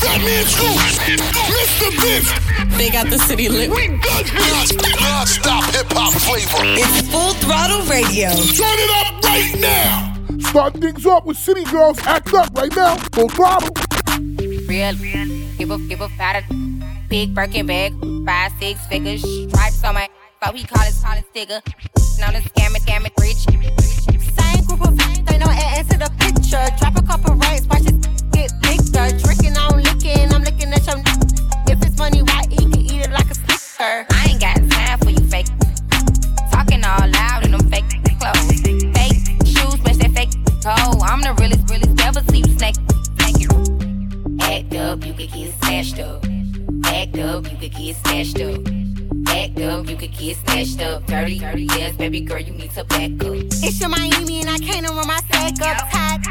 [0.00, 0.76] Fat Man Scoop,
[1.54, 1.90] Mr.
[2.00, 2.76] Vince.
[2.78, 3.70] They got the city lit.
[3.70, 4.64] We done here.
[5.00, 6.64] Non-stop hip-hop flavor.
[6.80, 8.30] It's full throttle radio.
[8.30, 10.38] Turn it up right now.
[10.50, 11.98] Start things off with City Girls.
[12.06, 12.96] Act up right now.
[13.12, 13.74] Full throttle.
[14.66, 15.28] Real, real.
[15.58, 16.44] give a give a fat
[17.10, 17.92] big Birkin bag,
[18.24, 20.08] five six figures, stripes on my,
[20.42, 21.60] so he call his call it sticker.
[22.20, 24.22] Now the scam it, scam rich, rich.
[24.38, 26.64] Same group of friends, they know add to the picture.
[26.78, 28.00] Drop a couple rights, watch it
[28.32, 29.18] get bigger.
[29.18, 29.49] Drinking,
[30.32, 30.98] I'm looking at your.
[31.68, 32.58] If it's money, why eat?
[32.58, 34.06] Can eat it like a snicker.
[34.10, 35.46] I ain't got time for you fake.
[36.50, 37.84] Talking all loud in them fake
[38.18, 38.60] clothes.
[38.62, 40.98] Fake shoes, match that fake toe.
[41.02, 42.76] I'm the realest, realest, never see you snake.
[44.40, 46.24] Act up, you could get smashed up.
[46.84, 48.79] Act up, you could get snatched up.
[49.30, 51.06] Act up, you could get snatched up.
[51.06, 53.34] Dirty, dirty, yes, baby girl, you need to back up.
[53.62, 55.90] It's your Miami and I can't run my stack up.
[55.90, 56.22] Tied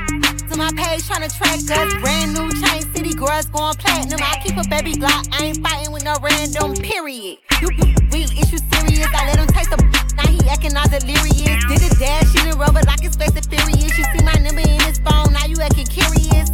[0.50, 1.94] to my page trying to track us.
[2.02, 4.20] Brand new chain city girls going platinum.
[4.22, 5.28] I keep a baby Glock.
[5.32, 7.38] I ain't fighting with no random period.
[7.62, 9.08] You, you real issue serious.
[9.14, 9.78] I let him taste the
[10.18, 11.64] now he acting all delirious.
[11.70, 13.98] Did a dash in the rubber like it's Fast and Furious.
[13.98, 16.50] You see my number in his phone, now you acting curious.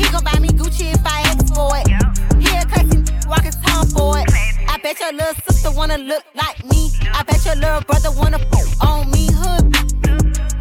[0.00, 1.86] He gon' buy me Gucci if I ask for it.
[2.40, 4.26] He a classy walk his tongue for it.
[4.66, 6.90] I bet your little sister wanna look like me.
[7.12, 9.28] I bet your little brother wanna fuck on me.
[9.30, 9.76] Hood,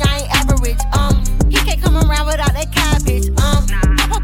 [0.03, 0.81] I ain't average.
[0.91, 3.29] Um, he can't come around without that cabbage.
[3.39, 3.63] Um,
[3.95, 4.23] pop up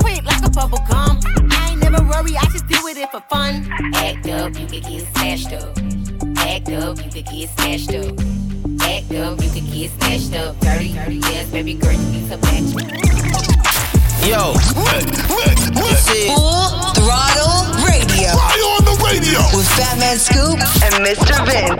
[0.00, 1.20] quick like a bubble gum.
[1.52, 3.70] I ain't never worry, I just deal with it for fun.
[3.94, 5.78] Act up, you could get smashed up.
[6.38, 8.18] Act up, you could get smashed up.
[8.82, 10.58] Act up, you could get snatched up.
[10.58, 13.69] Dirty, dirty, yes, baby girl, you need to back
[14.20, 18.30] Yo, This is Full throttle radio.
[18.36, 19.40] Fly on the radio.
[19.56, 21.40] With Fat Man Scoop and Mr.
[21.46, 21.70] Vince.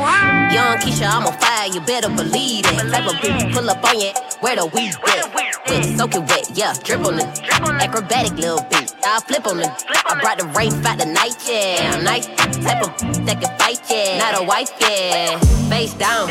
[0.52, 2.90] Young Keisha, I'm on fire, you better believe it.
[2.90, 5.34] Type of bitch pull up on you, where the weed at?
[5.34, 7.42] Wet, soak it wet, yeah, drip on it.
[7.52, 9.70] Acrobatic little beat, I flip on it.
[10.08, 12.00] I brought the rain out the night, yeah.
[12.02, 14.18] Nice type of that can fight, yeah.
[14.18, 15.38] Not a wife, yeah.
[15.68, 16.28] Face down,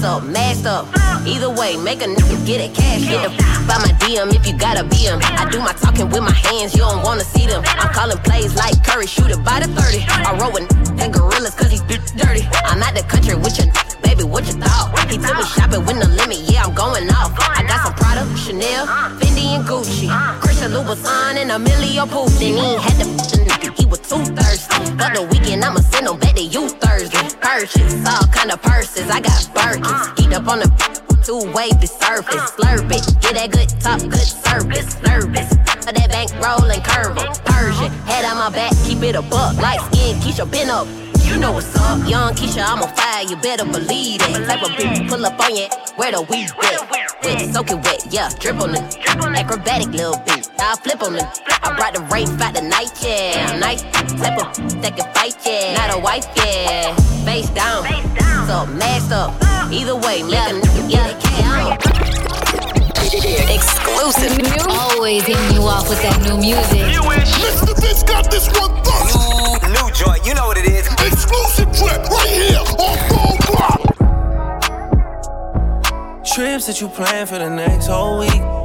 [0.00, 0.88] so masked up.
[1.26, 3.04] Either way, make a nigga get it cash.
[3.04, 3.28] Get
[3.68, 5.20] by my DM if you gotta be him.
[5.22, 7.62] I do my talking with my hands, you don't wanna see them.
[7.76, 10.00] I'm calling plays like Curry, shoot it by the 30.
[10.08, 10.64] I roll with
[11.00, 11.78] and gorillas cause he
[12.16, 12.48] dirty.
[12.64, 13.68] I'm out the country with your
[14.00, 14.88] baby, what you thought?
[15.10, 17.36] He took me shopping with no limit, yeah, I'm going off.
[17.36, 18.86] I got some Prada, Chanel,
[19.20, 20.08] Fendi and Gucci,
[20.40, 22.56] Christian Louboutin and Emilio Pucci.
[22.56, 23.20] He had the
[23.76, 24.96] he was too thirsty.
[24.96, 27.29] But the weekend, I'ma send him back to you Thursday.
[27.40, 30.20] Purchase all kind of purses, I got Birkins.
[30.20, 30.68] Eat up on the
[31.24, 33.04] two wavy surface, slurp it.
[33.20, 35.48] Get that good top, good service, nervous.
[35.84, 37.32] For that bank roll and curve 'em.
[37.44, 39.56] Persian, head on my back, keep it a buck.
[39.56, 40.86] Light skin, Keisha, been up.
[41.24, 44.46] You know what's up, young Keisha, I'm on fire, you better believe it.
[44.48, 46.90] Type of bitch pull up on you, where the weed wet.
[47.22, 48.96] Wet, soak it wet, yeah, drip on it.
[49.36, 51.24] Acrobatic little beat, I flip on it.
[51.62, 53.58] I brought the rain out the night, yeah.
[53.58, 55.74] Nice type of that can fight, yeah.
[55.74, 56.94] Not a wife, yeah.
[57.24, 57.84] Face down,
[58.46, 59.34] so masked up.
[59.72, 62.00] Either way, make a nigga get it cash.
[63.48, 64.36] Exclusive.
[64.68, 66.80] Always hitting you off with that new music.
[67.40, 67.74] Mr.
[67.80, 69.16] Vince got this one first.
[69.66, 70.86] new, new joint, you know what it is.
[70.86, 73.90] Exclusive trip right here on Full Throttle.
[76.22, 78.59] Trips that you plan for the next whole week.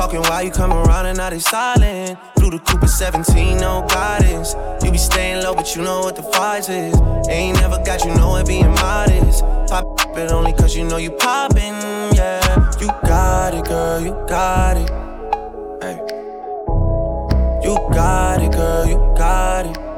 [0.00, 2.18] Talking while you come around and now they silent.
[2.38, 4.56] Through the Cooper 17, no guidance.
[4.82, 6.98] You be staying low, but you know what the price is.
[7.28, 9.44] Ain't never got you know it being modest.
[9.68, 9.84] Pop
[10.16, 11.74] it only cause you know you poppin',
[12.14, 12.72] yeah.
[12.80, 14.88] You got it, girl, you got it.
[15.82, 15.98] Hey.
[17.62, 19.89] You got it, girl, you got it.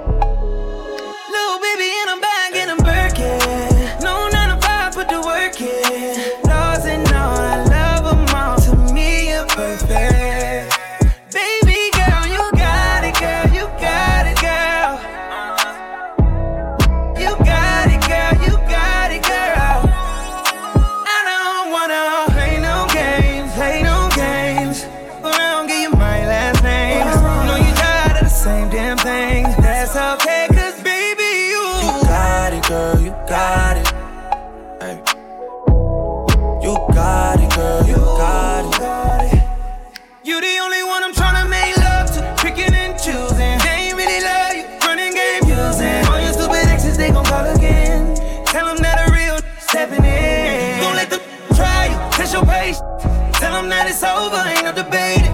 [54.82, 55.32] No debating.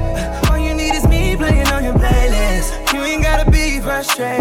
[0.50, 2.92] All you need is me playing on your playlist.
[2.92, 4.37] You ain't gotta be frustrated.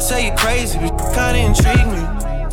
[0.00, 2.00] Could tell you crazy, but kinda intrigue me.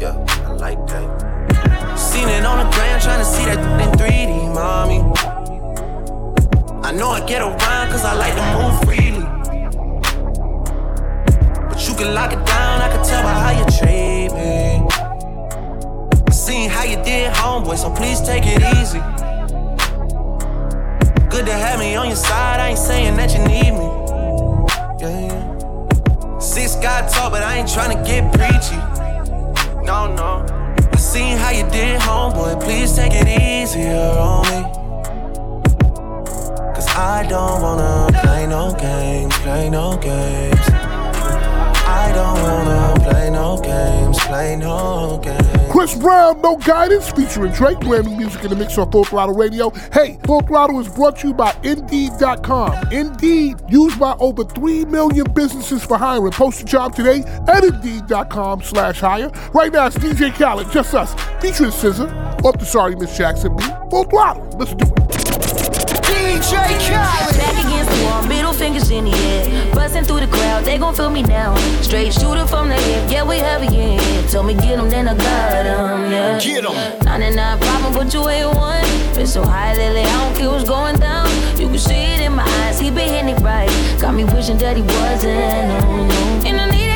[0.01, 0.15] Yeah,
[0.45, 1.97] I like that.
[1.97, 4.99] Seen it on the ground, trying to see that in 3D, mommy.
[6.83, 9.25] I know I get around cause I like to move freely.
[11.69, 14.85] But you can lock it down, I can tell by how you treat me.
[16.31, 18.99] Seen how you did, homeboy, so please take it easy.
[21.29, 23.87] Good to have me on your side, I ain't saying that you need me.
[24.99, 25.56] Yeah, yeah.
[26.57, 28.77] Six God talk, but I ain't trying to get preachy.
[29.85, 30.43] No, no.
[30.91, 34.63] I seen how you did, homeboy, please take it easier on me.
[36.73, 40.86] Cause I don't wanna play no games, play no games.
[41.87, 45.71] I don't wanna play no games, play no games.
[45.71, 49.35] Chris Brown, No Guidance, featuring Drake, brand new music in the mix on Full Throttle
[49.35, 49.69] Radio.
[49.93, 52.91] Hey, Full Throttle is brought to you by Indeed.com.
[52.91, 56.31] Indeed, used by over 3 million businesses for hiring.
[56.31, 59.29] Post a job today at Indeed.com slash hire.
[59.53, 63.71] Right now, it's DJ Khaled, just us, featuring SZA, off the Sorry Miss Jackson beat.
[63.91, 64.93] Full Throttle, let's do it.
[66.03, 66.57] DJ
[66.87, 67.37] Khaled.
[67.37, 69.73] Back against the wall, middle fingers in the air.
[69.73, 71.55] Busting through the crowd, they gon' feel me now.
[71.81, 74.27] Straight shooter from the hip, yeah, we heavy in here.
[74.29, 76.39] Told me get 'em, then I got got 'em, yeah.
[76.39, 76.75] Get 'em.
[77.05, 78.85] 99 problem, but you ain't one.
[79.15, 81.29] Been so high lately, I don't care what's going down.
[81.57, 83.71] You can see it in my eyes, he been hitting it right.
[84.01, 86.45] Got me wishing that he wasn't.
[86.47, 86.86] And I need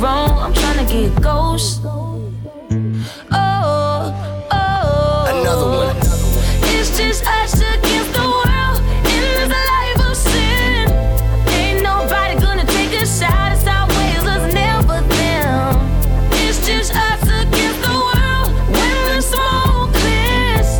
[0.00, 0.38] need no chaperone.
[0.38, 1.80] I'm tryna get ghost.
[3.32, 4.12] Oh,
[4.50, 5.26] oh.
[5.28, 5.96] Another one.
[6.74, 10.90] It's just us against the world in this life of sin.
[11.48, 13.52] Ain't nobody gonna take a shot.
[13.52, 15.76] It's our ways, us never them.
[16.32, 20.70] It's just us against the world when the smoke clears.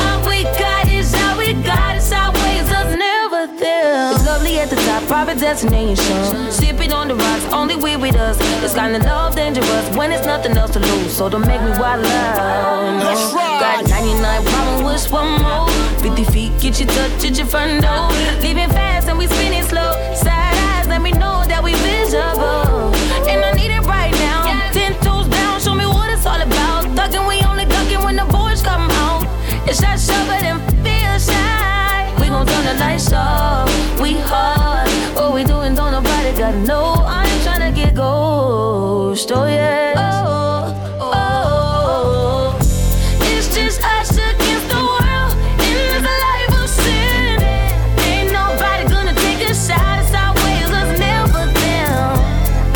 [0.00, 1.96] All we got is all we got.
[1.96, 4.14] It's our ways, us never them.
[4.14, 6.50] It's lovely at the top, private destination.
[6.50, 7.35] Sipping on the rocks,
[7.76, 8.36] only we with us.
[8.62, 11.16] It's kinda love dangerous when it's nothing else to lose.
[11.16, 12.98] So don't make me wild out.
[12.98, 13.14] No.
[13.60, 15.68] Got 99 problem with one more.
[16.00, 18.08] 50 feet, get you touch at your front door.
[18.40, 19.92] Leaving fast and we spinning slow.
[20.14, 22.94] Side eyes, let me know that we visible.
[23.28, 24.44] And I need it right now.
[24.72, 26.84] Ten toes down, show me what it's all about.
[26.96, 29.24] Thugging, we only ducking when the boys come out.
[29.68, 32.14] It's that shove it and feel shy.
[32.20, 33.68] We gon' turn the lights off.
[34.00, 34.88] We hard.
[35.16, 36.95] What we doing, don't nobody gotta know.
[39.16, 39.32] Ghost.
[39.32, 39.94] Oh yeah.
[39.96, 42.58] Oh, oh.
[43.32, 45.32] It's just us against the world
[45.64, 47.40] in this life of sin.
[48.04, 50.00] Ain't nobody gonna take a shot.
[50.00, 52.18] It's our ways, us never them.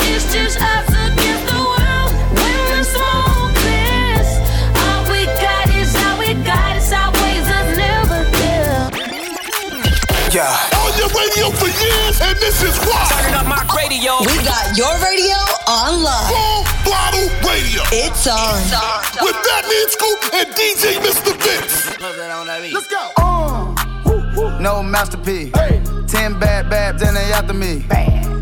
[0.08, 4.30] It's just us against the world when the smoke clears.
[4.80, 6.76] All we got is all we got.
[6.76, 8.90] It's our ways, us never them.
[10.32, 10.69] Yeah.
[11.20, 13.06] On radio for years, and this is why.
[13.12, 14.16] Turning up my radio.
[14.20, 15.36] We got your radio
[15.68, 16.32] on live.
[16.32, 17.82] Full Throttle Radio.
[17.92, 18.56] It's on.
[19.20, 21.36] With that Fat Man Scoop and DJ Mr.
[21.42, 22.72] Vince.
[22.72, 24.60] Let's go.
[24.60, 25.54] No masterpiece.
[25.54, 25.82] Hey.
[26.06, 27.80] Ten bad babs and they after me.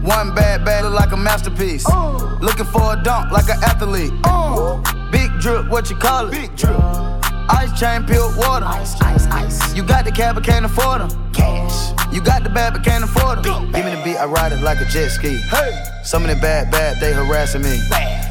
[0.03, 1.85] One bad bad look like a masterpiece.
[1.89, 2.39] Oh.
[2.41, 4.13] Looking for a dunk like an athlete.
[4.25, 4.81] Oh.
[5.11, 6.31] Big drip, what you call it?
[6.31, 7.18] Big drip.
[7.51, 8.67] Ice chain, pure water.
[8.67, 9.75] Ice, ice, ice.
[9.75, 11.33] You got the cab, but can't afford them.
[11.33, 11.93] Cash.
[12.13, 13.73] You got the bad, but can't afford them.
[13.73, 15.37] Give me the beat, I ride it like a jet ski.
[15.37, 15.85] Hey.
[16.05, 17.79] Some of the bad, bad, they harassing me.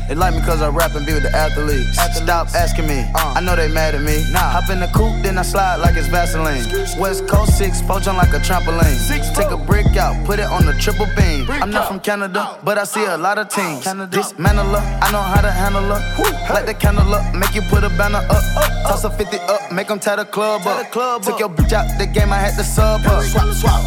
[0.08, 2.00] They like me cause I rap and be with the athletes.
[2.16, 4.24] Stop asking me, I know they mad at me.
[4.34, 6.64] Hop in the coupe, then I slide like it's Vaseline.
[6.98, 8.96] West Coast 6, poach on like a trampoline.
[8.96, 11.46] Six, Take a brick out, put it on the triple beam.
[11.50, 13.84] I'm not from Canada, but I see a lot of teams.
[13.84, 16.54] Dismantle her, I know how to handle her.
[16.54, 18.44] Light the candle up, make you put a banner up.
[18.88, 20.92] Toss a 50 up, make them tie the club up.
[21.24, 23.24] Took your bitch out the game, I had to sub up.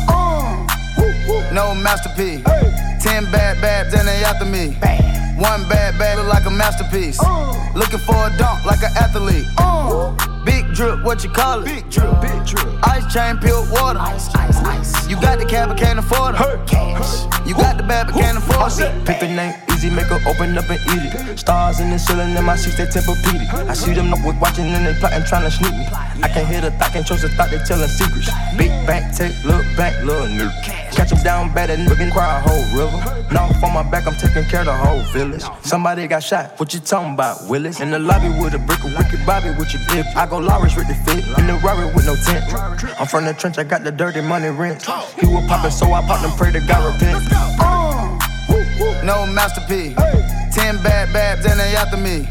[0.09, 0.50] Uh.
[1.53, 2.45] No masterpiece.
[3.03, 4.77] Ten bad babs and they after me.
[5.41, 7.19] One bad bag look like a masterpiece.
[7.75, 9.47] Looking for a dunk like an athlete.
[10.45, 11.65] Big drip, what you call it?
[11.65, 12.67] Big drip, big drip.
[12.85, 13.99] Ice chain, pure water.
[13.99, 15.09] Ice, ice, ice.
[15.09, 16.67] You got the cab, but can't afford it.
[16.67, 17.25] Cash.
[17.47, 19.07] You got the bad, but can't afford it.
[19.07, 21.39] Pick the name easy, make her open up and eat it.
[21.39, 23.49] Stars in the ceiling in my seats, they Tempur-Pedic.
[23.69, 25.87] I see them up with watching and they plotting, trying to sneak me.
[26.23, 28.31] I can't hear the thought, can't trust the thought, they telling secrets.
[28.57, 30.53] Big back, take, look back, little nigga.
[30.93, 33.01] Catch them down bad, that nigga cry a whole river.
[33.33, 35.45] Now on my back, I'm taking care of the whole village.
[35.63, 37.81] Somebody got shot, what you talking about, Willis?
[37.81, 40.07] In the lobby with a brick of wicked Bobby with your dip.
[40.17, 42.45] I go Lawrence with the fit, in the Rari with no tent.
[43.01, 44.83] I'm from the trench, I got the dirty money rent.
[45.19, 47.70] He was poppin', so I popped and pray to God repent.
[49.11, 49.99] No masterpiece.
[50.55, 52.31] Ten bad babs and they after me.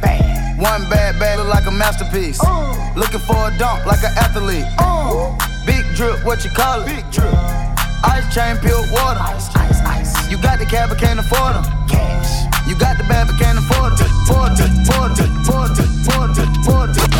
[0.64, 2.40] One bad bag look like a masterpiece.
[2.40, 2.72] Uh.
[2.96, 4.64] Looking for a dunk like an athlete.
[4.80, 5.36] Uh.
[5.68, 6.88] Big drip, what you call it?
[6.88, 7.36] Big drip.
[8.08, 9.20] Ice chain, pure water.
[9.20, 10.32] Ice, ice, ice.
[10.32, 11.68] You got the cab, but can't afford them.
[11.92, 12.48] Cash.
[12.64, 14.08] You got the bad, but can't afford it.
[14.24, 17.12] Afford it, afford it, afford it, afford it, afford it.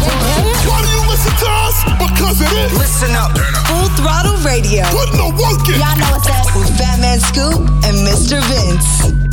[0.72, 1.76] Why do you listen to us?
[2.00, 2.72] Because it is.
[2.80, 3.36] Listen up.
[3.68, 4.88] Full Throttle Radio.
[4.96, 5.84] Put no work in.
[5.84, 6.48] Y'all know what's up.
[6.56, 8.40] With Fat Man Scoop and Mr.
[8.48, 9.29] Vince.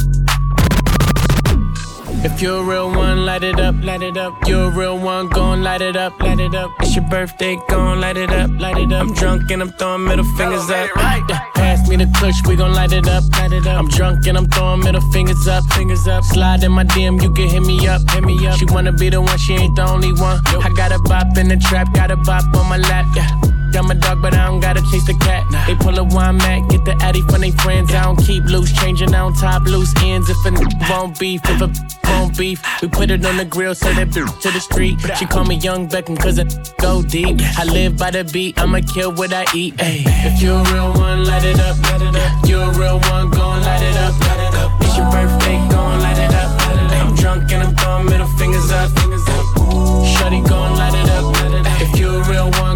[2.26, 4.34] If you're a real one, light it up, light it up.
[4.48, 6.72] You're a real one, gon' light it up, light it up.
[6.80, 9.00] It's your birthday, gon' light it up, light it up.
[9.00, 10.90] I'm drunk and I'm throwing middle fingers up.
[10.96, 13.78] Yeah, pass me the kush, we gon' light it up, light it up.
[13.78, 16.24] I'm drunk and I'm throwing middle fingers up, fingers up.
[16.24, 18.58] Slide in my DM, you can hit me up, hit me up.
[18.58, 20.40] She wanna be the one, she ain't the only one.
[20.64, 23.55] I got a bop in the trap, got a bop on my lap, yeah.
[23.74, 25.44] I'm a dog, but I don't gotta chase the cat.
[25.66, 27.92] They pull a wine mat, get the addy from they friends.
[27.92, 30.28] I don't keep loose, changing on top loose ends.
[30.28, 31.68] If a n- won't beef, if a
[32.10, 34.98] won't beef, we put it on the grill, so that bitch to the street.
[35.18, 37.40] She call me Young Beckham, cause it go deep.
[37.58, 39.74] I live by the beat, I'ma kill what I eat.
[39.78, 40.04] Ay.
[40.06, 42.48] If you're a real one, light it up, light it up.
[42.48, 44.70] You're a real one, gon' light it up, light it up.
[44.80, 45.58] It's your birthday,
[46.02, 47.06] light it up, light it up.
[47.06, 49.44] I'm drunk and I'm throwing middle fingers up, fingers up.
[50.16, 51.80] Shorty light it up, light it up.
[51.80, 52.75] If you're a real one,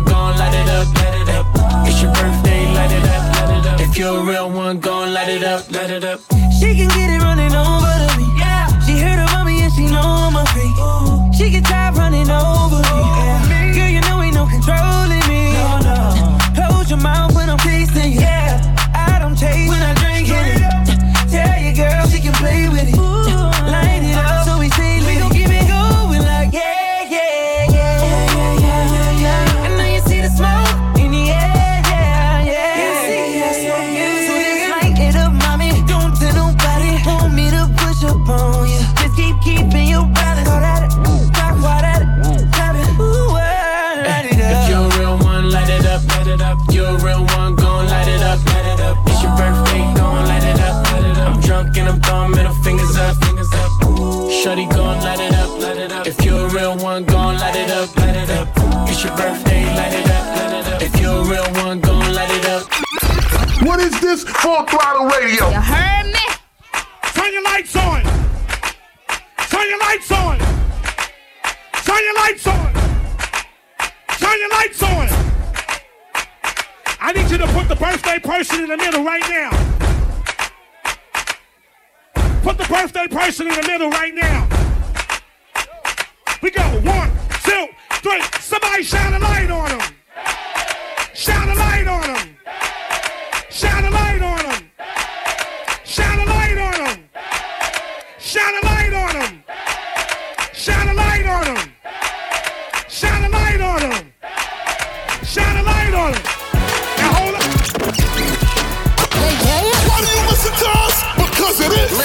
[2.00, 3.80] It's your birthday, light it up, light it up.
[3.82, 6.20] If you're a real one, gon' light it up, light it up.
[6.58, 8.24] She can get it running over to me.
[8.38, 8.68] Yeah.
[8.86, 11.34] She heard about me and she know I'm a freak.
[11.34, 13.00] She get tired running over me.
[13.04, 13.74] Yeah.
[13.74, 15.52] Girl, you know ain't no controlling me.
[15.52, 16.38] No, no.
[16.54, 18.20] Close your mouth when I'm tasting you.
[18.20, 18.39] Yeah.
[64.24, 64.30] Is?
[64.36, 65.48] Full Throttle Radio.
[65.48, 66.26] You heard me?
[67.14, 68.02] Turn your lights on.
[69.48, 70.38] Turn your lights on.
[71.84, 72.72] Turn your lights on.
[74.18, 75.08] Turn your lights on.
[77.00, 79.50] I need you to put the birthday person in the middle right now.
[82.42, 84.48] Put the birthday person in the middle right now.
[86.42, 86.62] We go.
[86.62, 87.10] One,
[87.44, 87.68] two,
[88.02, 88.22] three.
[88.40, 89.94] Somebody shine a light on them.
[91.14, 92.09] Shine a light on them.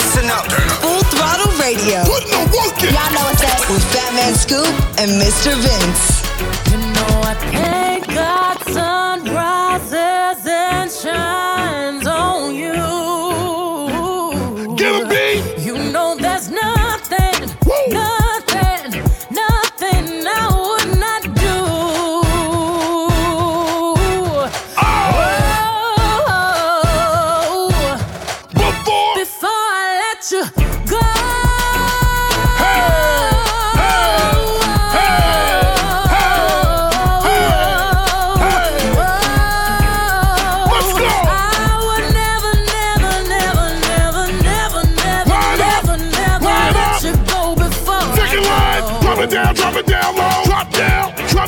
[0.05, 0.45] Listen up.
[0.85, 2.05] Full Throttle Radio.
[2.05, 2.93] Put no work in.
[2.93, 3.57] Y'all know what's up.
[3.71, 4.69] With Fat Man Scoop
[5.01, 5.49] and Mr.
[5.65, 6.21] Vince.
[6.69, 11.64] You know I thank God sun rises and shines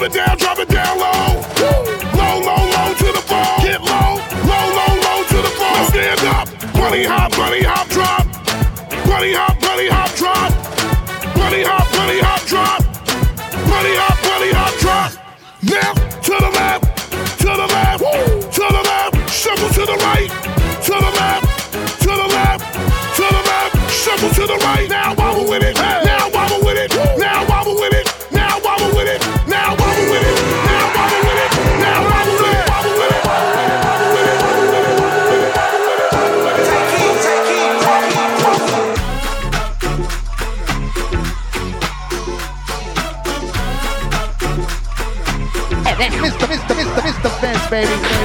[0.08, 1.36] it down, drop it down low.
[2.16, 3.52] Low, low, low to the floor.
[3.64, 4.16] Get low,
[4.48, 5.78] low, low, low to the floor.
[5.92, 8.24] Stand up, bunny hop, bunny hop, drop.
[9.08, 10.52] Bunny hop, bunny hop, drop.
[11.36, 12.84] Bunny hop, bunny hop, drop.
[13.68, 15.12] Bunny hop, bunny hop, drop.
[15.64, 16.84] Now to the left,
[17.40, 18.04] to the left,
[18.54, 19.32] to the left.
[19.32, 20.32] Shuffle to the right,
[20.88, 21.48] to the left,
[22.00, 22.64] to the left,
[23.18, 23.92] to the left.
[23.92, 24.90] Shuffle to the right.
[24.90, 25.76] Now wobble with it.
[25.76, 26.07] Now
[47.70, 48.17] baby.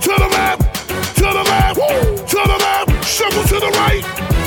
[0.00, 0.62] to the left,
[1.16, 1.78] to the left,
[2.30, 4.04] to the left, shuffle to the right,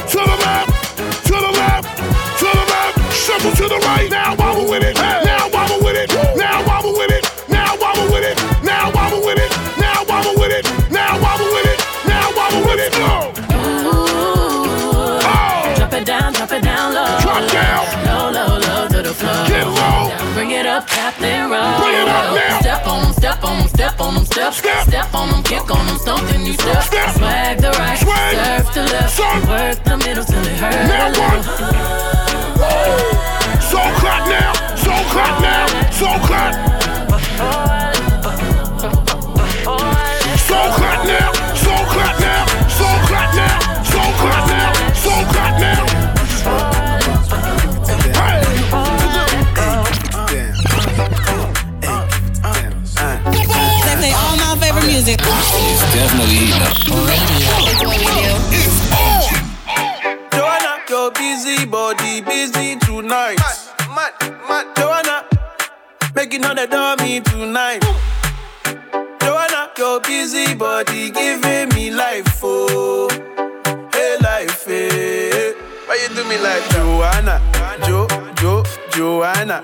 [0.09, 1.97] to the left, to the left,
[2.39, 4.09] to the left, shuffle to the right.
[4.09, 8.25] Now wobble with it, now wobble with it, now wobble with it, now wobble with
[8.25, 12.63] it, now wobble with it, now wobble with it, now wobble with it, now wobble
[12.65, 12.91] with it.
[12.99, 13.31] Now.
[13.55, 14.15] Ooh.
[15.75, 17.19] Drop it down, drop it down low.
[17.19, 17.85] Drop down.
[18.05, 19.47] Low, low, low to the floor.
[19.47, 20.11] Get low.
[20.33, 21.79] Bring it up, tap and roll.
[21.81, 22.59] Bring it up now.
[22.59, 23.04] Step on
[23.85, 24.87] step on 'em, step on 'em, step.
[24.87, 26.83] Step, them, kick on 'em, something you step.
[27.15, 28.35] Swag the right, Swag.
[28.35, 29.19] serve to left.
[29.47, 31.43] Work the middle till it hurt Now a little.
[33.69, 34.53] So clap now.
[34.75, 35.65] So clap now.
[35.91, 36.64] So clap.
[55.05, 55.21] Music.
[55.23, 56.73] It's definitely heating up.
[56.77, 58.25] It's what we do.
[60.35, 63.37] Joanna, your busy body busy tonight.
[63.93, 64.13] Mad,
[64.49, 65.25] mad, Joanna,
[66.15, 67.83] making all the dummy tonight.
[69.21, 73.09] Joanna, your busy body giving me life, oh,
[73.93, 75.53] hey life, hey.
[75.85, 77.39] Why you do me like Joanna,
[77.85, 79.61] Jo, Jo, Joanna?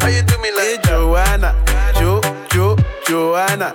[0.00, 1.54] Why you do me like hey, Joanna,
[1.94, 3.74] Jo, Jo, Joanna?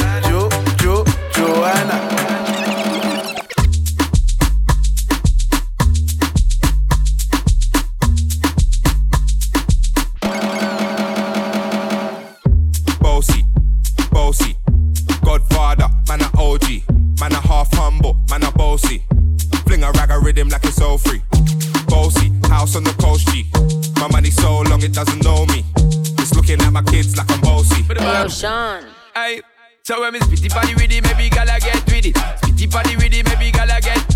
[18.11, 19.03] half humble, man a bossy.
[19.65, 21.21] Fling a rag a rhythm like it's all free.
[21.87, 23.45] Bossy, house on the coast G.
[23.99, 25.63] My money so long it doesn't know me.
[26.19, 27.83] It's looking at my kids like I'm bossy.
[27.83, 28.85] Yo, Sean.
[29.15, 29.41] Aye.
[29.83, 32.15] So when me spitty body with it, maybe gala get with it.
[32.15, 34.10] Spitty body with it, maybe gala get.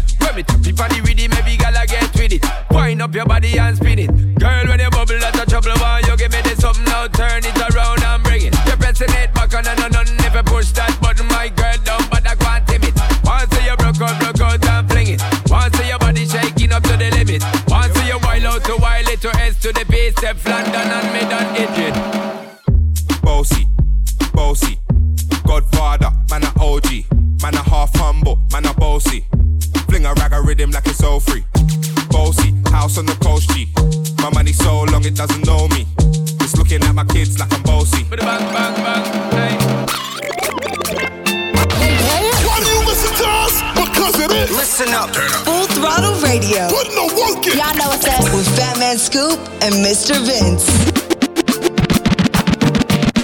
[49.95, 50.19] Mr.
[50.27, 50.67] Vince.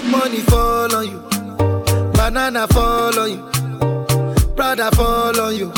[0.10, 1.20] Money fall on you,
[2.14, 3.44] banana fall on you,
[4.56, 5.70] Prada fall on you.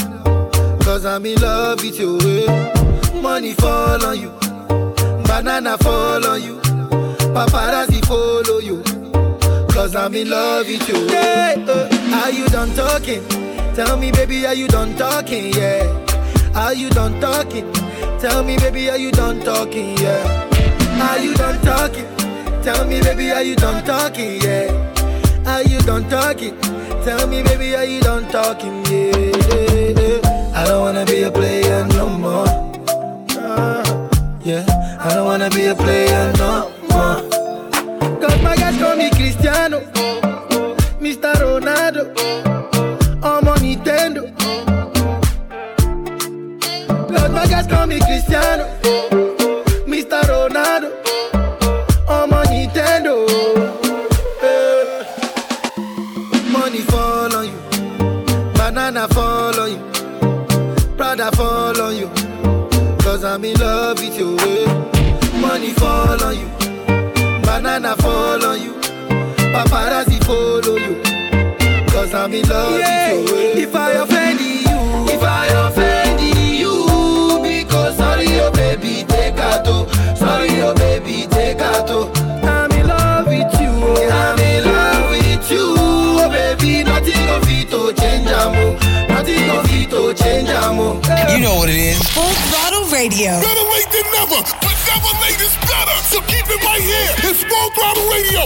[0.85, 2.19] Cause I'm in love with you.
[3.23, 4.29] Money fall on you,
[5.25, 6.57] banana fall on you,
[7.33, 8.83] paparazzi follow you.
[9.73, 11.07] Cause I'm in love with you.
[11.07, 13.27] Hey, uh, are you done talking?
[13.73, 15.53] Tell me, baby, are you done talking?
[15.55, 15.89] Yeah.
[16.53, 17.65] Are you done talking?
[18.19, 19.97] Tell me, baby, are you done talking?
[19.97, 20.52] Yeah.
[21.07, 22.07] Are you done talking?
[22.63, 24.41] Tell me, baby, are you done talking?
[24.41, 24.71] Yeah.
[25.45, 26.55] Are you done talking?
[27.03, 28.85] Tell me, baby, are you done talking?
[28.85, 30.19] Yeah.
[30.59, 32.47] I don't wanna be a player no more.
[34.43, 34.65] Yeah.
[35.05, 36.12] I don't wanna be a player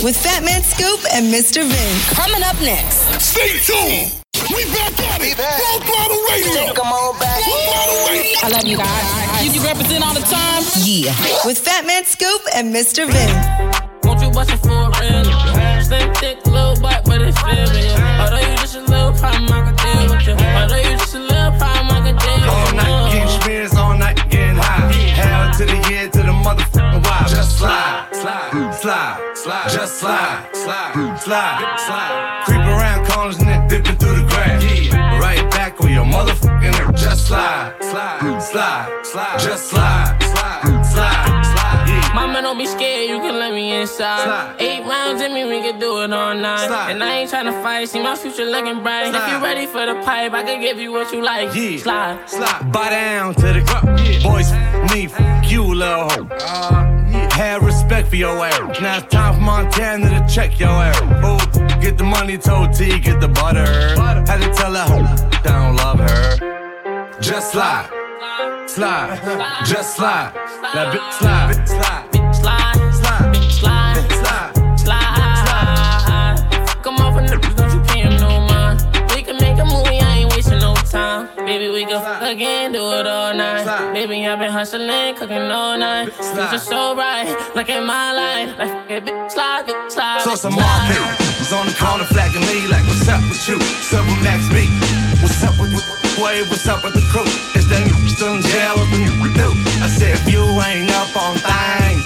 [0.07, 1.67] With Fat Man Scoop and Mr.
[1.67, 2.15] Vince.
[2.15, 3.11] Coming up next.
[3.19, 4.15] Stay tuned.
[4.55, 5.35] We back at it.
[5.35, 6.71] Full Throttle Radio.
[6.71, 7.43] Come on back.
[7.43, 8.39] Full Throttle Radio.
[8.39, 9.43] I love you guys.
[9.43, 10.63] You, you represent all the time.
[10.79, 11.11] Yeah.
[11.43, 13.03] With Fat Man Scoop and Mr.
[13.03, 13.83] Vince.
[14.07, 15.27] Won't you bust it for real?
[15.83, 17.91] Slim, thick, little butt, but it's feeling you.
[18.23, 20.39] Although you just a little problem, I can deal with you.
[20.39, 22.55] Although you just a little problem, I can deal with you.
[22.55, 24.87] All night, getting spirits all night, getting high.
[25.19, 25.96] Hell to the year,
[29.69, 29.75] slide, slide.
[29.75, 32.43] Just slide, slide, slide, slide.
[32.45, 34.63] Creep around corners and then dipping through the grass.
[34.63, 36.97] Yeah, right back on your motherfucking.
[36.97, 39.39] Just slide, slide, slide, slide.
[39.39, 41.85] Just slide, slide, slide, slide.
[41.87, 42.13] Yeah.
[42.13, 44.23] Mama, don't be scared, you can let me inside.
[44.23, 44.55] Slide.
[44.59, 46.67] Eight rounds in me, we can do it all night.
[46.67, 46.91] Slide.
[46.91, 49.13] And I ain't tryna fight, see my future looking bright.
[49.13, 51.53] If you ready for the pipe, I can give you what you like.
[51.55, 51.77] Yeah.
[51.77, 52.29] Slide.
[52.29, 52.71] Slide.
[52.71, 53.97] Bow down to the ground.
[54.23, 54.51] Boys,
[54.91, 56.27] me, f- you, little hoe.
[56.31, 56.96] Uh-huh.
[57.31, 58.81] Have respect for your ass.
[58.81, 61.01] Now it's time for Montana to check your ass.
[61.01, 63.65] Ooh, get the money told T, get the butter.
[63.97, 67.19] Had to tell her I don't love her.
[67.21, 67.89] Just slide,
[68.67, 69.19] slide,
[69.65, 70.33] just slide.
[70.73, 72.16] That bitch Slide.
[81.35, 83.93] Baby, we go fuck again, do it all night.
[83.93, 86.11] Baby, I've been hustling, cooking all night.
[86.13, 88.57] Cause you're so right, look at my life.
[88.57, 90.21] Like, it, bitch, slide, bitch, slide.
[90.21, 91.01] So some market
[91.39, 93.57] was on the corner flagging me like, what's up with you?
[93.57, 94.67] What's with Max B?
[95.21, 95.81] What's up with you?
[96.23, 96.41] Way?
[96.49, 97.27] What's up with the crew?
[97.53, 98.73] Is that still in jail?
[98.73, 99.49] What you do?
[99.83, 102.01] I said, if you ain't up on things,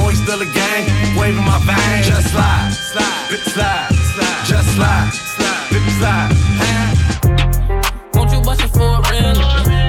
[0.00, 0.84] boy, still a gang,
[1.16, 2.02] waving my bang.
[2.02, 6.44] Just slide, slide, bitch, slide, slide, just slide, slide, bitch, slide.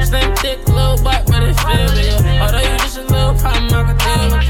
[0.05, 2.13] Slim thick, little black, but it's still real.
[2.39, 4.44] Although you just a little problem, I can deal with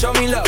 [0.00, 0.39] Show me love.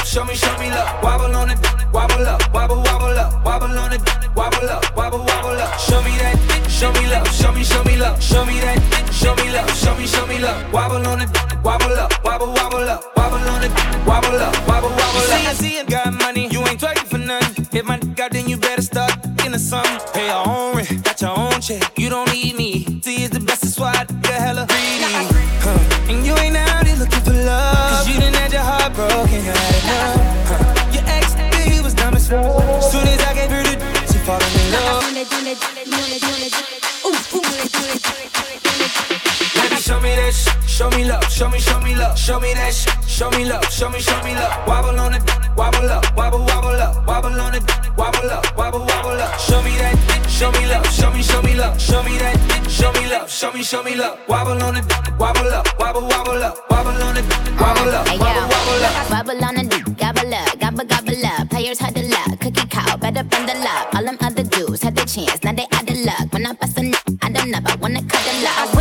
[53.73, 54.19] show me love.
[54.29, 54.85] Wobble on it,
[55.19, 57.25] wobble up, wobble, wobble up, wobble on it,
[57.59, 59.11] wobble up, wobble, wobble up.
[59.11, 61.49] Wobble on it, gobble up, gobble, gobble up.
[61.49, 63.95] Players had the luck, cookie cow, better from the luck.
[63.95, 66.31] All them other dudes had the chance, now they had the luck.
[66.35, 68.72] When I bust a n- I don't know, I wanna cut the luck.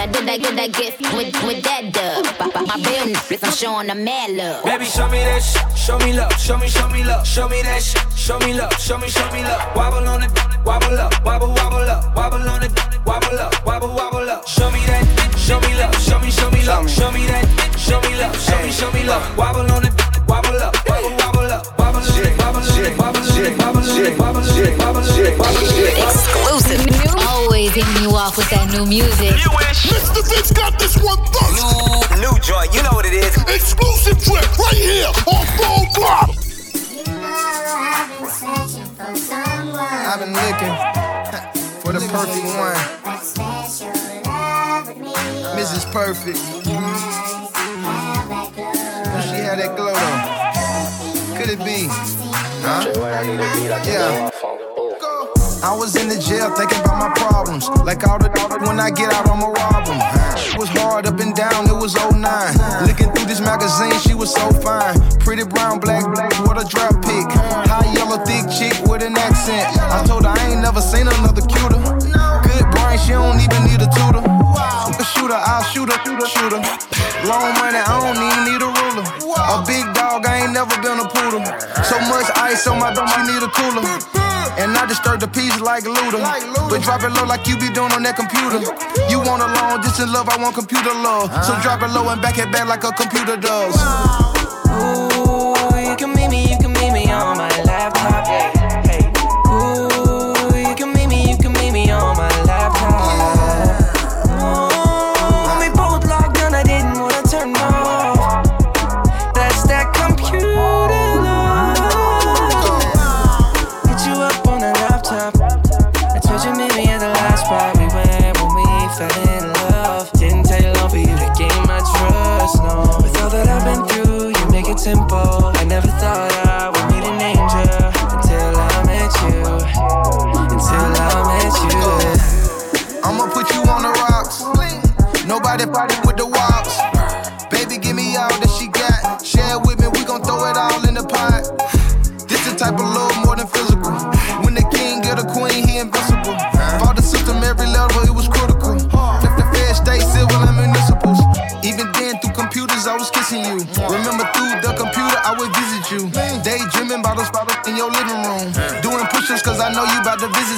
[0.00, 2.24] Now did I get that gift with, with that dub?
[2.40, 4.64] My real niggas, I'm showing the mad love.
[4.64, 7.60] Baby, show me that shit, show me love, show me, show me love, show me
[7.60, 9.60] that shit, show me love, show me, show me love.
[9.76, 10.32] Wobble on it,
[10.64, 12.72] wobble up, wobble, wobble up, wobble on it,
[13.04, 14.48] wobble up, wobble, wobble up.
[14.48, 15.04] Show me that,
[15.36, 17.44] show me love, show me, show me love, show me that,
[17.76, 19.36] show me love, show me, show me love.
[19.36, 19.99] Wobble on it.
[26.00, 26.80] Exclusive.
[27.28, 29.36] Always hitting you off with that new music.
[29.36, 30.22] Mr.
[30.28, 31.60] Vince got this one first.
[32.16, 33.36] New, new joint, you know what it is.
[33.48, 36.30] Exclusive trip right here on Bone Block.
[40.08, 40.74] I've been looking
[41.80, 42.76] for the perfect one.
[45.56, 45.84] Mrs.
[45.92, 46.38] Perfect.
[49.22, 50.39] She had that glow though
[51.40, 51.88] could it be?
[52.60, 52.84] Huh?
[53.88, 54.28] Yeah.
[55.64, 57.68] I was in the jail thinking about my problems.
[57.80, 58.28] Like all the
[58.68, 59.96] when I get out, I'ma rob them.
[60.36, 62.20] It was hard up and down, it was 09.
[62.84, 65.00] Looking through this magazine, she was so fine.
[65.20, 67.24] Pretty brown, black, black, what a drop pick.
[67.32, 69.64] High yellow, thick chick with an accent.
[69.80, 71.80] I told her I ain't never seen another cuter.
[72.44, 74.29] Good brain, she don't even need a tutor.
[75.20, 76.64] Shooter, I'll shoot her, shoot her, shoot her.
[77.28, 79.04] Long money, I don't even need a ruler.
[79.36, 81.44] A big dog, I ain't never been a poodle.
[81.84, 83.84] So much ice on my dome, she need a cooler.
[84.56, 86.24] And I disturb the peace like Luda.
[86.72, 88.64] But drop it low like you be doing on that computer.
[89.12, 91.28] You want a long distance love, I want computer love.
[91.44, 93.76] So drop it low and back it back like a computer does.
[94.72, 95.52] Ooh,
[95.84, 98.24] you can meet me, you can meet me on my laptop.
[98.24, 98.59] Hey.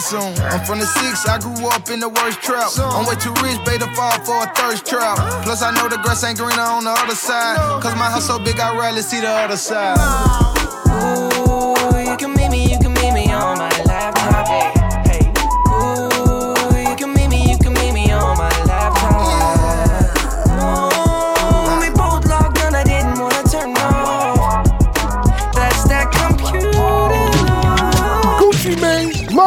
[0.03, 0.35] Soon.
[0.51, 2.71] I'm from the six, I grew up in the worst trap.
[2.79, 5.17] I'm way too rich, baby, to fall for a thirst trap.
[5.45, 7.57] Plus, I know the grass ain't greener on the other side.
[7.83, 10.52] Cause my house so big, I rarely see the other side.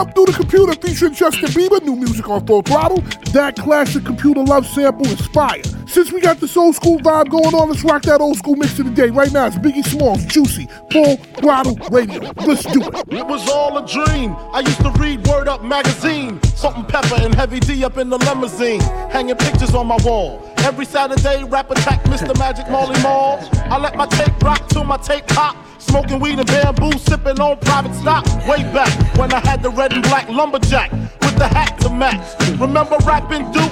[0.04, 3.00] Through the Computer featuring Justin Bieber, new music on Full Throttle.
[3.32, 5.75] That classic computer love sample inspired.
[5.96, 8.78] Since we got this old school vibe going on, let's rock that old school mix
[8.80, 9.12] of the day.
[9.12, 12.20] Right now, it's Biggie Smalls, Juicy, Full Throttle Radio.
[12.46, 13.14] Let's do it.
[13.14, 14.36] It was all a dream.
[14.52, 16.44] I used to read Word Up magazine.
[16.44, 18.82] Salt and pepper and heavy D up in the limousine.
[19.10, 20.44] Hanging pictures on my wall.
[20.58, 22.38] Every Saturday, rap attack Mr.
[22.38, 23.40] Magic Molly Mall.
[23.54, 25.56] I let my tape rock till my tape pop.
[25.80, 28.26] Smoking weed and bamboo, sipping on private stock.
[28.46, 32.60] Way back when I had the red and black lumberjack with the hat to match.
[32.60, 33.72] Remember rapping Duke?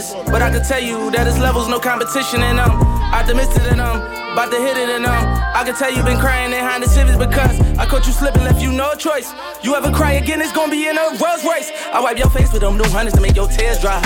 [0.00, 0.30] business.
[0.30, 2.70] But I can tell you that it's levels, no competition and in them.
[3.12, 3.96] Optimistic in them.
[4.32, 5.22] About to hit it in them.
[5.54, 8.62] I can tell you been crying behind the civics because I caught you slipping, left
[8.62, 9.32] you no choice.
[9.62, 11.70] You ever cry again, it's gonna be in a Rolls Royce.
[11.92, 14.00] I wipe your face with them new hundreds to make your tears dry.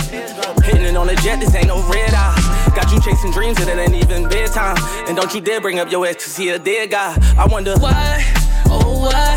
[0.65, 2.73] Hitting it on the jet, this ain't no red eye.
[2.75, 4.79] Got you chasing dreams and it ain't even bedtime.
[5.07, 7.15] And don't you dare bring up your ex, cause he a dead guy.
[7.37, 8.25] I wonder why,
[8.67, 9.37] oh why,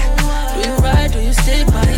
[0.56, 1.97] do you ride, do you stick by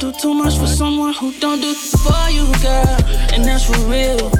[0.00, 2.86] do too much for someone who don't do for you, girl.
[3.34, 4.30] And that's for real.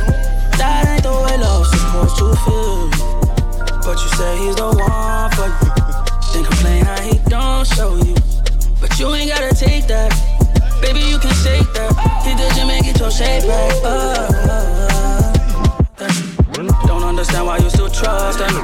[0.54, 2.90] That ain't the way love's supposed to feel.
[3.82, 5.68] But you say he's the one for you.
[6.32, 8.14] Then complain how he don't show you.
[8.80, 10.14] But you ain't gotta take that.
[10.80, 11.90] Baby, you can shake that.
[12.22, 13.74] Hit the gym and get your shape back.
[13.82, 14.52] Uh, uh,
[15.98, 18.54] uh, uh, don't understand why you still trust him.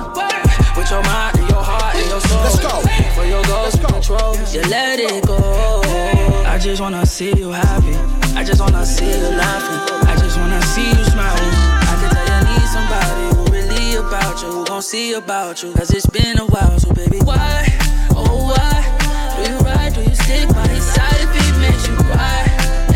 [0.77, 2.43] With your mind and your heart and your soul.
[2.43, 2.81] Let's go.
[3.15, 6.14] For your goals and control, you let it go.
[6.55, 7.97] I just wanna see you happy.
[8.39, 10.07] I just wanna see you laughing.
[10.07, 11.55] I just wanna see you smiling.
[11.83, 15.73] I can tell you need somebody who really about you, who gon' see about you.
[15.73, 17.67] Cause it's been a while, so baby, why?
[18.15, 18.87] Oh, why?
[19.35, 19.95] Do you ride?
[19.95, 22.47] Do you stick by his side if he makes you cry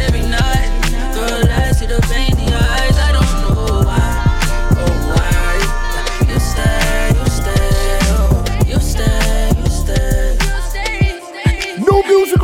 [0.06, 0.77] every night?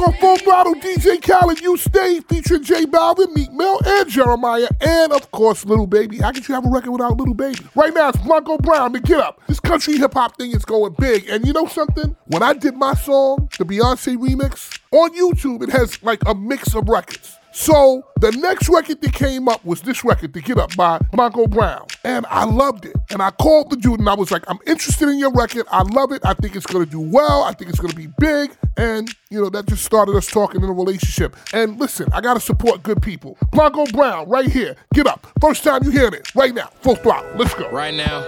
[0.04, 5.12] On Full Throttle, DJ Khaled, You Stay, featuring J Balvin, Meek Mill, and Jeremiah, and
[5.12, 6.18] of course, Little Baby.
[6.18, 7.60] How could you have a record without Little Baby?
[7.74, 9.40] Right now, it's Blanco Brown, but get up.
[9.46, 12.14] This country hip hop thing is going big, and you know something?
[12.26, 16.74] When I did my song, the Beyonce remix, on YouTube, it has like a mix
[16.74, 17.38] of records.
[17.54, 21.46] So the next record that came up was this record, to Get Up by Blanco
[21.46, 21.86] Brown.
[22.02, 22.96] And I loved it.
[23.10, 25.64] And I called the dude and I was like, I'm interested in your record.
[25.70, 26.26] I love it.
[26.26, 27.44] I think it's gonna do well.
[27.44, 28.50] I think it's gonna be big.
[28.76, 31.36] And, you know, that just started us talking in a relationship.
[31.52, 33.38] And listen, I gotta support good people.
[33.52, 34.74] Blanco Brown, right here.
[34.92, 35.24] Get up.
[35.40, 36.70] First time you hear this, right now.
[36.82, 37.30] Full throttle.
[37.36, 37.70] Let's go.
[37.70, 38.18] Right now,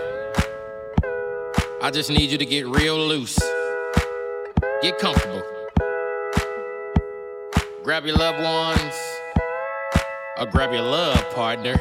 [1.83, 3.37] I just need you to get real loose.
[4.83, 5.43] Get comfortable.
[7.87, 8.95] Grab your loved ones,
[10.41, 11.81] or grab your love partner.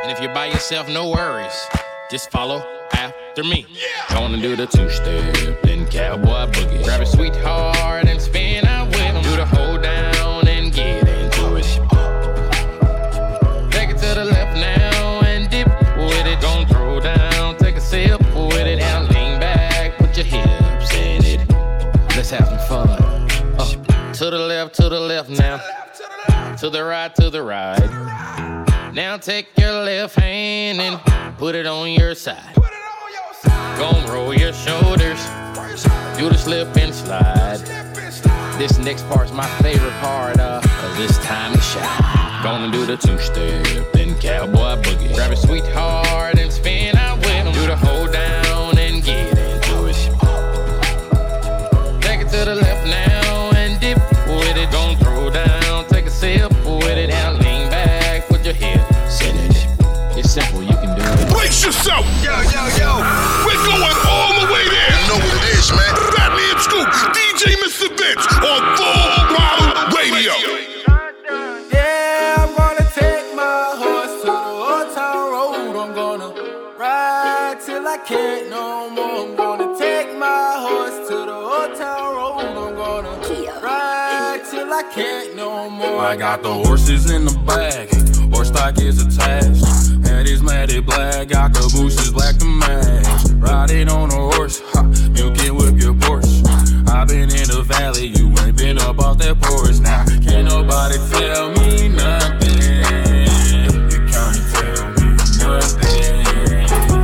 [0.00, 1.66] And if you're by yourself, no worries.
[2.08, 2.62] Just follow
[2.92, 3.66] after me.
[4.10, 6.84] Gonna do the two step, then cowboy boogie.
[6.84, 8.22] Grab your sweetheart and
[24.66, 25.60] left, to the left now.
[26.56, 28.92] To the right, to the right.
[28.92, 31.00] Now take your left hand and
[31.38, 32.54] put it on your side.
[33.78, 35.22] Gon' roll your shoulders.
[36.18, 37.60] Do the slip and slide.
[38.58, 42.42] This next part's my favorite part, uh, cause it's time to shine.
[42.42, 45.14] Gonna do the two step, then cowboy boogie.
[45.14, 46.50] Grab a sweetheart and
[65.70, 66.26] know what it is, man.
[66.58, 67.88] Scoop, DJ Mr.
[67.98, 70.32] Vince on Full Throttle Radio.
[71.72, 75.76] Yeah, I'm gonna take my horse to the old town road.
[75.76, 76.30] I'm gonna
[76.78, 79.26] ride till I can't no more.
[79.26, 82.40] I'm gonna take my horse to the old town road.
[82.40, 86.00] I'm gonna ride till I can't no more.
[86.00, 87.92] I got the horses in the bag,
[88.32, 90.06] horse stock is attached.
[90.06, 93.25] Head is matted black, got the bushes black to match.
[93.38, 94.82] Riding on a horse, ha,
[95.14, 96.42] you can whip your Porsche.
[96.88, 99.78] I've been in the valley, you ain't been up off that porch.
[99.80, 102.56] Now, can't nobody tell me nothing.
[103.90, 106.26] You can't tell me nothing.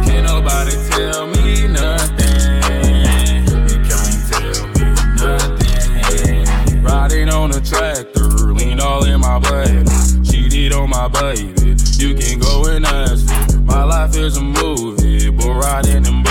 [0.04, 3.44] Can't nobody tell me nothing.
[3.68, 4.84] You can't tell me
[5.20, 6.82] nothing.
[6.82, 9.86] Riding on a tractor, lean all in my blood.
[10.24, 13.26] Cheated on my baby, you can go and ask.
[13.28, 13.62] Me.
[13.64, 16.21] My life is a movie, but riding in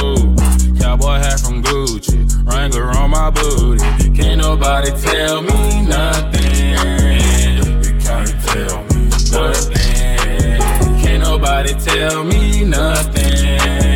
[0.91, 3.81] Cowboy hat from Gucci, Wrangler on my booty.
[4.13, 6.71] Can't nobody tell me nothing.
[7.81, 10.59] You can't tell me nothing.
[11.01, 13.90] Can't nobody tell me nothing.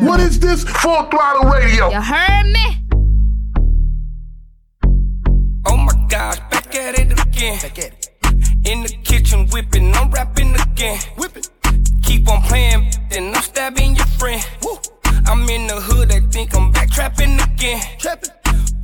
[0.00, 0.62] What is this?
[0.62, 1.90] Full throttle radio.
[1.90, 2.86] You heard me?
[5.66, 7.58] Oh my gosh, back at it again.
[7.60, 8.08] Back at it.
[8.64, 11.00] In the kitchen whipping, I'm rapping again.
[11.16, 11.42] Whipping.
[12.02, 14.40] Keep on playing, then I'm stabbing your friend.
[14.62, 14.78] Woo.
[15.26, 17.82] I'm in the hood, they think I'm back trapping again.
[17.98, 18.30] Trapping.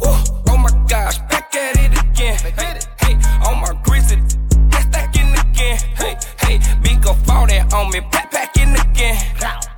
[0.01, 0.15] Woo.
[0.49, 2.37] Oh my gosh, back at it again.
[2.39, 3.15] Hey, hey,
[3.47, 4.21] on my grizzly,
[4.69, 5.79] that's stacking again.
[5.97, 9.15] Hey, hey, big up all that on me, backpacking again.
[9.15, 9.74] Hey,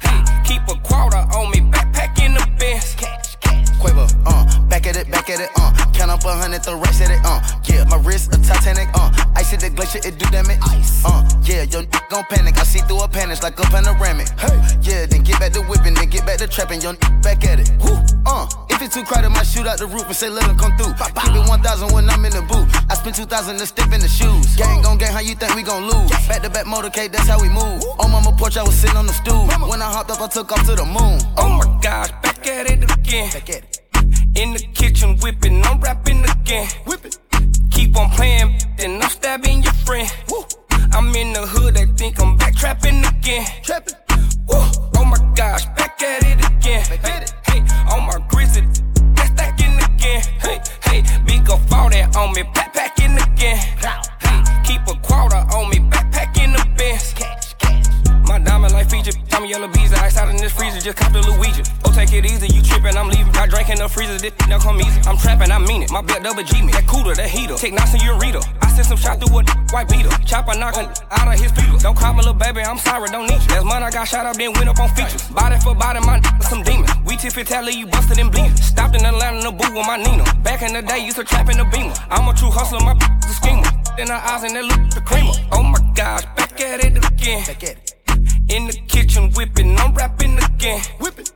[5.27, 5.73] back at it, uh.
[5.93, 7.41] Count up a hundred, the racks at it, uh.
[7.65, 9.11] Yeah, my wrist a Titanic, uh.
[9.37, 10.59] Ice at the glacier, it do damage.
[10.71, 11.05] Ice.
[11.05, 12.57] Uh, yeah, yo, n- gon' panic.
[12.59, 14.29] I see through a panic like a panoramic.
[14.39, 17.45] Hey, yeah, then get back to whipping, then get back to trapping, yo, n- back
[17.45, 17.71] at it.
[17.83, 17.99] Woo.
[18.27, 20.77] Uh, if it's too crowded, might shoot out the roof and say, let 'em come
[20.77, 20.93] through.
[20.95, 22.69] Keep it 1,000 when I'm in the booth.
[22.91, 24.57] I spend 2,000 to step in the shoes.
[24.57, 26.11] Gang gon' gang, how you think we gon' lose?
[26.29, 27.83] Back to back motorcade, that's how we move.
[27.99, 29.47] On mama porch, I was sitting on the stool.
[29.69, 31.19] When I hopped up, I took off to the moon.
[31.37, 33.31] Oh my gosh, back at it again.
[33.33, 33.76] Back at it.
[34.37, 36.69] In the kitchen whipping, I'm rapping again.
[36.85, 37.13] Whipping.
[37.71, 40.07] Keep on playing, then I'm stabbing your friend.
[40.31, 40.45] Woo.
[40.93, 43.47] I'm in the hood, they think I'm back trapping again.
[43.63, 43.95] Trapping.
[44.47, 44.61] Woo.
[44.99, 46.85] Oh my gosh, back at it again.
[46.85, 47.61] Hey, hey,
[47.91, 48.61] on my grizzly,
[49.15, 50.23] that's stacking again.
[50.39, 53.57] Hey, hey, big up all that on me, backpacking again.
[53.57, 56.06] Hey, keep a quarter on me, best.
[58.37, 61.11] My diamond like feature, Tommy yellow bees, the ice out in this freezer, just cop
[61.11, 61.65] the Luigi.
[61.89, 63.33] Oh, take it easy, you trippin', I'm leaving.
[63.33, 65.01] I drank in the freezer, this don't come easy.
[65.09, 65.91] I'm trappin', I mean it.
[65.91, 67.57] My belt double G me, that cooler, that heater.
[67.57, 68.45] Take in your reader.
[68.61, 70.13] I sent some shot through a white beater.
[70.29, 70.85] Chopper knockin'
[71.17, 71.81] out of his feet.
[71.81, 73.57] Don't call me little baby, I'm sorry, don't need you.
[73.57, 75.25] Last month I got shot up, then went up on features.
[75.33, 76.93] Body for body, my some demons.
[77.09, 78.53] We tip tally, you busted and bleeding.
[78.61, 80.29] Stopped in Atlanta the booth with my Nina.
[80.45, 81.97] Back in the day, used to trap in the beamer.
[82.13, 83.65] I'm a true hustler, my the schemer.
[83.97, 85.33] In her eyes and that look the creamer.
[85.57, 87.41] Oh my gosh, back at it again.
[87.49, 87.96] Back at it.
[88.49, 90.81] In the kitchen whipping, I'm rapping again.
[91.01, 91.27] Whipping.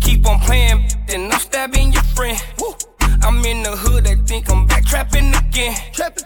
[0.00, 2.38] Keep on playing, then I'm stabbing your friend.
[2.60, 2.74] Woo.
[3.22, 5.74] I'm in the hood, they think I'm back trapping again.
[5.92, 6.24] Trapping.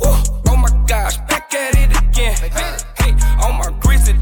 [0.00, 0.12] Woo.
[0.48, 2.34] Oh my gosh, back at it again.
[2.36, 3.12] Hey, hey,
[3.44, 4.14] on my grizzly,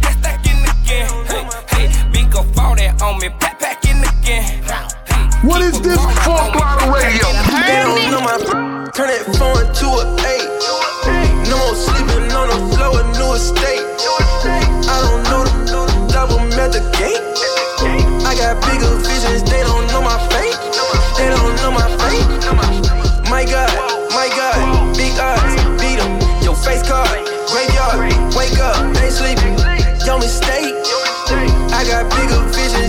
[0.00, 1.08] that's stacking again.
[1.26, 4.42] Hey, hey, big up all that on me, backpacking again.
[4.42, 5.98] Hey, What is this?
[6.24, 7.26] Full throttle radio.
[7.66, 8.36] They don't know my
[8.94, 11.27] turn that phone to a eight.
[11.48, 13.82] No more sleeping on the floor, a new estate.
[14.88, 17.22] I don't know the double met the gate.
[18.26, 20.56] I got bigger visions, they don't know my fate.
[21.16, 22.28] They don't know my fate.
[23.30, 23.72] My God,
[24.10, 26.20] my God, big eyes, beat 'em.
[26.42, 27.08] Your face card,
[27.50, 29.56] graveyard, wake up, ain't sleeping.
[30.06, 30.74] Your mistake.
[31.78, 32.87] I got bigger visions,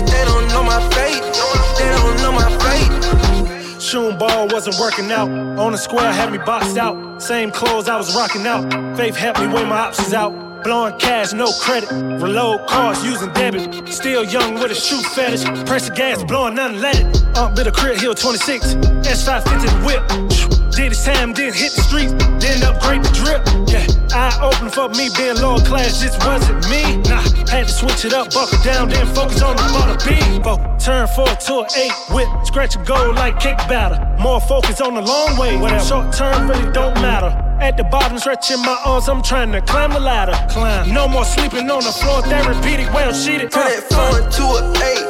[3.90, 5.28] Shooting ball wasn't working out.
[5.58, 7.20] On the square had me boxed out.
[7.20, 8.62] Same clothes I was rocking out.
[8.96, 10.62] Faith helped me weigh my options out.
[10.62, 11.90] Blowing cash, no credit.
[11.90, 13.88] Reload cars using debit.
[13.88, 15.42] Still young with a shoe fetish.
[15.66, 17.36] Press the gas, blowing it.
[17.36, 18.74] Up bit a crib, hill 26.
[18.74, 20.59] S550 the whip.
[20.70, 22.12] Did his time, then hit the streets.
[22.38, 23.42] Then upgrade the drip.
[23.68, 26.00] Yeah, eye open for me being lower class.
[26.00, 26.96] Just wasn't me.
[27.10, 30.42] Nah, had to switch it up, buckle down, then focus on the bottom beat.
[30.42, 33.98] Bo, turn four to an eight with scratch a goal like kick batter.
[34.22, 35.56] More focus on the long way.
[35.56, 35.84] Whatever.
[35.84, 37.30] Short term really don't matter.
[37.60, 40.32] At the bottom, stretching my arms, I'm trying to climb the ladder.
[40.48, 40.94] Climb.
[40.94, 43.50] No more sleeping on the floor, therapeutic, well sheeted.
[43.50, 45.04] Turn that four to a eight.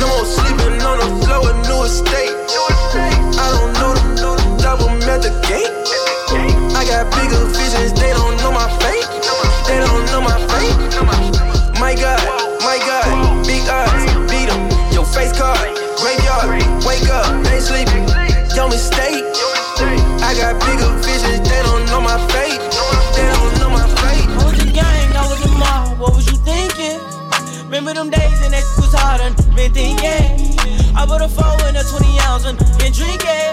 [0.00, 2.34] No more sleeping on the floor, a new estate.
[2.96, 3.73] I don't
[4.76, 5.70] the double the gate.
[6.74, 9.06] I got bigger visions, they don't know my fate.
[9.66, 10.74] They don't know my fate.
[11.78, 12.20] My God,
[12.62, 14.62] my God, big eyes, beat 'em.
[14.92, 15.58] Your face card,
[15.98, 18.06] graveyard, wake up, ain't sleeping.
[18.56, 19.24] Your mistake.
[20.22, 22.60] I got bigger visions, they don't know my fate.
[23.14, 24.26] They don't know my fate.
[24.40, 26.43] I a gang, I was a mob, what was you?
[27.74, 30.54] Remember them days and that was hard and been thinking.
[30.94, 33.50] I put a four in a 20 ounce and been drinking.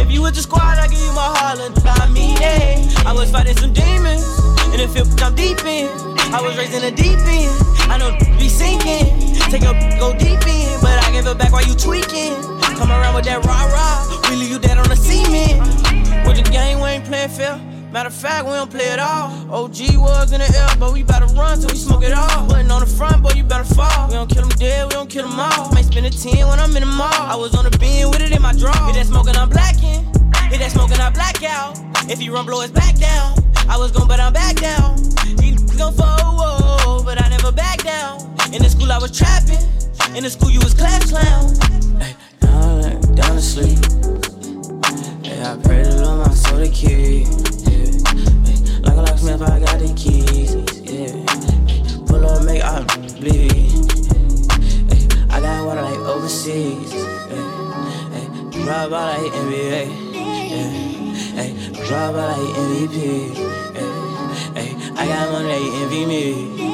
[0.00, 1.76] If you with the squad, I give you my Harlan.
[1.84, 2.88] I mean it.
[3.04, 4.24] I was fighting some demons
[4.72, 5.84] in the field I'm deep in.
[6.32, 7.52] I was raised in the deep end.
[7.92, 9.36] I know be sinking.
[9.52, 12.40] Take a go deep in, but I give it back while you tweaking.
[12.80, 15.60] Come around with that rah rah, we leave you dead on the cement.
[16.24, 17.60] What the game, we ain't playing fair.
[17.90, 19.30] Matter of fact, we don't play at all.
[19.50, 22.46] OG was in the air, but we better run till we smoke it all.
[22.46, 24.08] Wasn't on the front, boy, you better fall.
[24.08, 25.72] We don't kill them dead, we don't kill them all.
[25.72, 27.08] Might spend a 10 when I'm in the mall.
[27.08, 28.72] I was on the beam with it in my draw.
[28.86, 30.04] Hit that smoking, I'm blacking.
[30.52, 31.80] Hit that smoking, I black out.
[32.10, 33.42] If you run, blow his back down.
[33.68, 34.98] I was gone, but I'm back down.
[35.40, 38.20] He gon' fall, but I never back down.
[38.52, 39.64] In the school, I was trapping.
[40.14, 41.56] In the school, you was class clown.
[42.00, 43.80] Hey, now I down to sleep.
[45.24, 47.57] Hey, I pray to Lord my soul to keep.
[49.20, 50.54] Like a I got the keys.
[50.84, 51.10] Yeah.
[52.06, 52.84] Pull up, make I
[53.18, 53.52] bleed.
[55.30, 56.92] I got water like overseas.
[56.92, 58.28] Hey,
[58.64, 59.86] drive by like NBA.
[60.14, 60.88] Yeah.
[61.86, 62.98] Drive by like MVP.
[64.54, 66.68] Hey, I got money, they envy me.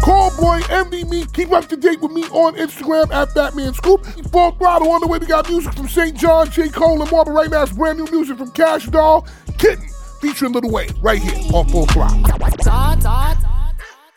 [0.00, 1.26] Call boy, envy me.
[1.26, 4.04] Keep up to date with me on Instagram at Batman Scoop.
[4.32, 5.18] Full throttle on the way.
[5.18, 6.16] We got music from St.
[6.16, 6.68] John, J.
[6.70, 7.34] Cole, and Marvin.
[7.34, 9.26] Right now, it's brand new music from Cash Doll,
[9.58, 9.88] Kitten,
[10.20, 12.22] featuring Little Wayne, right here on Full Throttle.
[12.22, 13.36] Dog, dog.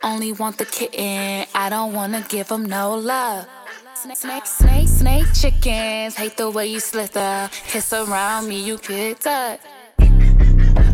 [0.04, 1.47] Only want the kitten.
[1.56, 3.47] I don't wanna give him no love.
[3.95, 6.16] Snake, snake, snake, snake chickens.
[6.16, 7.49] Hate the way you slither.
[7.66, 9.62] Hiss around me, you get touch.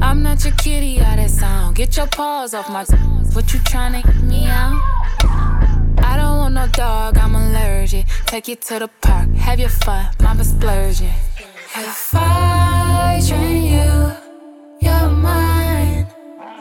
[0.01, 1.75] I'm not your kitty, out that sound.
[1.75, 2.83] Get your paws off my.
[2.83, 2.99] Toes.
[3.33, 4.81] What you tryna get me out?
[6.03, 8.05] I don't want no dog, I'm allergic.
[8.25, 11.13] Take you to the park, have your fun, mama splurging.
[11.75, 14.28] If I train you,
[14.81, 16.07] you're mine.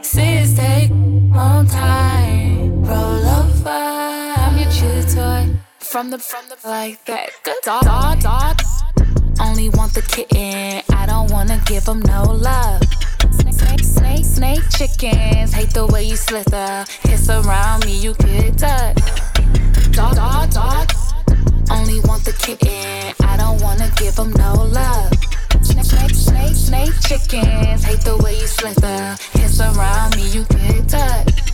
[0.02, 3.68] Take on time, roll over.
[3.68, 5.54] I'm your toy.
[5.78, 7.30] From the from the like that.
[7.44, 8.60] Good dog, dog, dog.
[9.40, 10.82] Only want the kitten.
[10.96, 12.82] I don't wanna give him no love.
[13.30, 15.52] Snake, snake, snake, snake chickens.
[15.52, 16.84] Hate the way you slither.
[17.02, 19.92] Hiss around me, you get touched.
[19.92, 20.90] Dog, dog, dog.
[21.70, 23.14] Only want the kitten.
[23.22, 25.12] I don't wanna give him no love.
[25.68, 27.84] Snake, snake, snake, chickens.
[27.84, 29.16] Hate the way you slither.
[29.32, 31.48] Hiss around me, you get touched.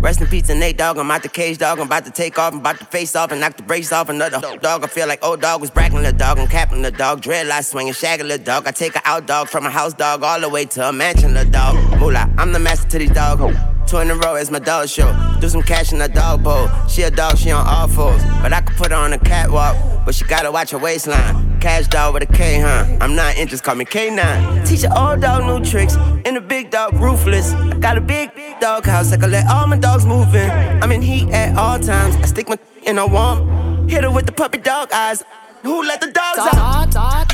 [0.00, 0.98] Rest in peace to Nate Dogg.
[0.98, 1.80] I'm out the cage, dog.
[1.80, 2.52] I'm about to take off.
[2.52, 4.84] I'm about to face off and knock the brakes off another dog.
[4.84, 6.38] I feel like old dog was bragging the dog.
[6.38, 7.22] I'm capping the dog.
[7.22, 8.68] Dreadlocks swinging, shagging the dog.
[8.68, 11.34] I take a out dog from a house dog all the way to a mansion
[11.34, 11.74] the dog.
[11.98, 13.75] Moolah, I'm the master to these dog.
[13.86, 15.14] Two in a row is my dog show.
[15.40, 16.68] Do some cash in the dog bowl.
[16.88, 18.20] She a dog, she on all fours.
[18.42, 19.76] But I could put her on a catwalk.
[20.04, 21.60] But she gotta watch her waistline.
[21.60, 22.84] Cash dog with a K, huh?
[23.00, 24.66] I'm not interested, call me K9.
[24.66, 25.94] Teach an old dog new tricks.
[26.24, 27.52] And a big dog ruthless.
[27.52, 28.30] I got a big
[28.60, 29.12] dog house.
[29.12, 30.50] I can let all my dogs move in.
[30.82, 32.16] I'm in heat at all times.
[32.16, 33.88] I stick my in a warm.
[33.88, 35.22] Hit her with the puppy dog eyes.
[35.62, 36.90] Who let the dogs Dog, out?
[36.90, 37.32] dog, dog.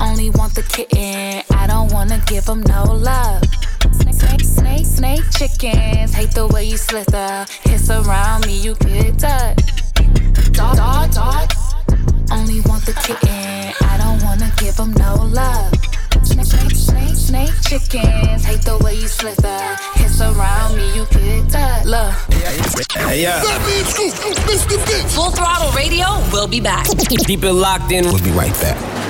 [0.00, 1.42] Only want the kitten.
[1.54, 3.42] I don't wanna give him no love.
[4.16, 6.14] Snake, snake, snake, snake chickens.
[6.14, 7.44] Hate the way you slither.
[7.64, 9.94] Hiss around me, you get touched.
[10.52, 11.52] Dog, dog, dog.
[12.32, 13.74] Only want the kitten.
[13.86, 15.72] I don't wanna give him no love.
[16.22, 18.44] Snake, snake, snake, snake chickens.
[18.44, 19.76] Hate the way you slither.
[19.94, 21.86] Hiss around me, you get touched.
[21.86, 22.14] Look.
[22.92, 23.42] Hey, yeah.
[25.12, 26.06] Full throttle radio.
[26.32, 26.86] We'll be back.
[26.86, 28.04] Keep it locked in.
[28.06, 29.05] We'll be right back.